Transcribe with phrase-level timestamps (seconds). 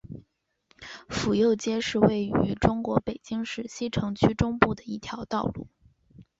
[1.09, 5.67] 府右街是位于中国北京市西城区中部的一条道路。